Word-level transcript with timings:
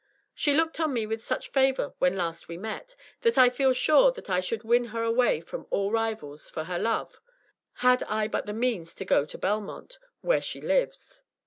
She 0.33 0.55
looked 0.55 0.79
on 0.79 0.93
me 0.93 1.05
with 1.05 1.23
such 1.23 1.51
favor 1.51 1.93
when 1.99 2.17
last 2.17 2.47
we 2.47 2.57
met, 2.57 2.95
that 3.21 3.37
I 3.37 3.51
feel 3.51 3.71
sure 3.71 4.11
that 4.13 4.31
I 4.31 4.39
should 4.39 4.63
win 4.63 4.85
her 4.85 5.03
away 5.03 5.41
from 5.41 5.67
all 5.69 5.91
rivals 5.91 6.49
for 6.49 6.63
her 6.63 6.79
love 6.79 7.21
had 7.85 8.01
I 8.05 8.27
but 8.27 8.47
the 8.47 8.53
means 8.53 8.95
to 8.95 9.05
go 9.05 9.25
to 9.27 9.37
Belmont, 9.37 9.99
where 10.21 10.41
she 10.41 10.59
lives." 10.59 11.21